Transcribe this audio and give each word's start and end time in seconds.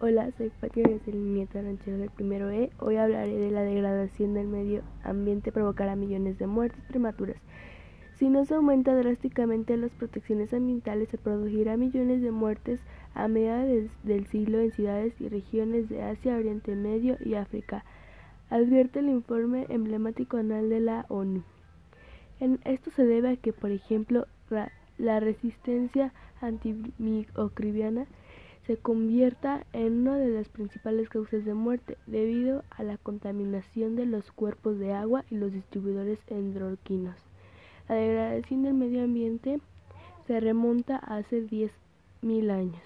Hola, 0.00 0.32
soy 0.36 0.50
Fátima 0.60 0.90
el 1.06 1.34
Nieto 1.34 1.62
Ranchero 1.62 1.96
del 1.98 2.10
primero 2.10 2.50
E. 2.50 2.70
Hoy 2.80 2.96
hablaré 2.96 3.38
de 3.38 3.52
la 3.52 3.62
degradación 3.62 4.34
del 4.34 4.48
medio 4.48 4.82
ambiente 5.04 5.52
provocará 5.52 5.94
millones 5.94 6.36
de 6.36 6.48
muertes 6.48 6.82
prematuras. 6.88 7.36
Si 8.16 8.28
no 8.28 8.44
se 8.44 8.54
aumenta 8.54 8.92
drásticamente 8.92 9.76
las 9.76 9.92
protecciones 9.92 10.52
ambientales, 10.52 11.10
se 11.10 11.16
producirá 11.16 11.76
millones 11.76 12.22
de 12.22 12.32
muertes 12.32 12.80
a 13.14 13.28
mediados 13.28 13.88
del 14.02 14.26
siglo 14.26 14.58
en 14.60 14.72
ciudades 14.72 15.18
y 15.20 15.28
regiones 15.28 15.88
de 15.88 16.02
Asia, 16.02 16.36
Oriente 16.36 16.74
Medio 16.74 17.16
y 17.24 17.34
África, 17.34 17.84
advierte 18.50 18.98
el 18.98 19.08
informe 19.08 19.66
emblemático 19.68 20.38
anual 20.38 20.70
de 20.70 20.80
la 20.80 21.06
ONU. 21.08 21.44
Esto 22.64 22.90
se 22.90 23.06
debe 23.06 23.30
a 23.30 23.36
que, 23.36 23.52
por 23.52 23.70
ejemplo, 23.70 24.26
la 24.98 25.20
resistencia 25.20 26.12
antimicrobiana 26.40 28.06
se 28.66 28.78
convierta 28.78 29.66
en 29.72 30.00
una 30.00 30.16
de 30.16 30.28
las 30.28 30.48
principales 30.48 31.08
causas 31.10 31.44
de 31.44 31.52
muerte 31.52 31.98
debido 32.06 32.64
a 32.70 32.82
la 32.82 32.96
contaminación 32.96 33.94
de 33.94 34.06
los 34.06 34.32
cuerpos 34.32 34.78
de 34.78 34.92
agua 34.92 35.24
y 35.30 35.36
los 35.36 35.52
distribuidores 35.52 36.18
endocrinos. 36.28 37.16
La 37.88 37.96
degradación 37.96 38.62
del 38.62 38.74
medio 38.74 39.04
ambiente 39.04 39.60
se 40.26 40.40
remonta 40.40 40.96
a 40.96 41.16
hace 41.16 41.46
10.000 41.46 42.50
años. 42.50 42.82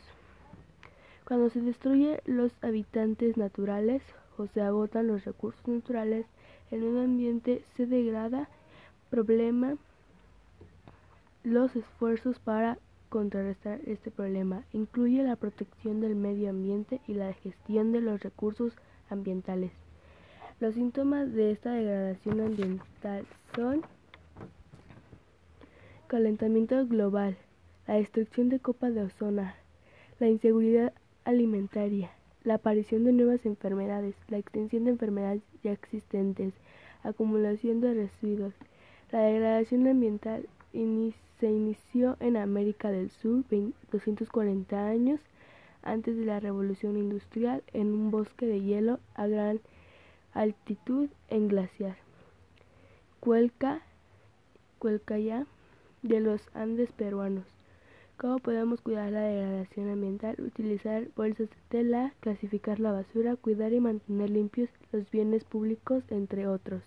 Cuando 1.24 1.48
se 1.50 1.60
destruyen 1.60 2.18
los 2.24 2.52
habitantes 2.62 3.36
naturales 3.36 4.02
o 4.36 4.46
se 4.46 4.62
agotan 4.62 5.06
los 5.06 5.24
recursos 5.24 5.66
naturales, 5.68 6.26
el 6.72 6.80
medio 6.80 7.02
ambiente 7.02 7.62
se 7.76 7.86
degrada, 7.86 8.48
problema 9.10 9.76
los 11.44 11.76
esfuerzos 11.76 12.40
para 12.40 12.78
contrarrestar 13.08 13.80
este 13.86 14.10
problema 14.10 14.64
incluye 14.72 15.22
la 15.22 15.36
protección 15.36 16.00
del 16.00 16.14
medio 16.14 16.50
ambiente 16.50 17.00
y 17.06 17.14
la 17.14 17.32
gestión 17.32 17.92
de 17.92 18.00
los 18.00 18.20
recursos 18.20 18.74
ambientales. 19.10 19.72
Los 20.60 20.74
síntomas 20.74 21.32
de 21.32 21.52
esta 21.52 21.72
degradación 21.72 22.40
ambiental 22.40 23.26
son 23.54 23.82
calentamiento 26.06 26.86
global, 26.86 27.36
la 27.86 27.94
destrucción 27.94 28.48
de 28.48 28.60
copa 28.60 28.90
de 28.90 29.02
ozono, 29.02 29.52
la 30.18 30.28
inseguridad 30.28 30.92
alimentaria, 31.24 32.10
la 32.44 32.54
aparición 32.54 33.04
de 33.04 33.12
nuevas 33.12 33.44
enfermedades, 33.46 34.14
la 34.28 34.38
extensión 34.38 34.84
de 34.84 34.90
enfermedades 34.90 35.42
ya 35.62 35.72
existentes, 35.72 36.54
acumulación 37.02 37.80
de 37.80 37.94
residuos. 37.94 38.54
La 39.10 39.20
degradación 39.20 39.86
ambiental 39.86 40.48
se 40.72 41.50
inició 41.50 42.16
en 42.20 42.36
América 42.36 42.90
del 42.90 43.10
Sur 43.10 43.44
240 43.90 44.86
años 44.86 45.20
antes 45.82 46.16
de 46.16 46.24
la 46.24 46.40
revolución 46.40 46.96
industrial 46.96 47.62
en 47.72 47.88
un 47.88 48.10
bosque 48.10 48.46
de 48.46 48.60
hielo 48.60 49.00
a 49.14 49.26
gran 49.26 49.60
altitud 50.34 51.08
en 51.28 51.48
glaciar. 51.48 51.96
Cuelca, 53.20 53.82
ya 55.18 55.46
de 56.02 56.20
los 56.20 56.42
Andes 56.54 56.92
peruanos. 56.92 57.44
¿Cómo 58.16 58.38
podemos 58.38 58.80
cuidar 58.80 59.12
la 59.12 59.20
degradación 59.20 59.90
ambiental? 59.90 60.36
Utilizar 60.40 61.08
bolsas 61.14 61.48
de 61.50 61.56
tela, 61.68 62.12
clasificar 62.20 62.80
la 62.80 62.92
basura, 62.92 63.36
cuidar 63.36 63.72
y 63.72 63.80
mantener 63.80 64.30
limpios 64.30 64.68
los 64.90 65.08
bienes 65.10 65.44
públicos, 65.44 66.02
entre 66.10 66.48
otros. 66.48 66.82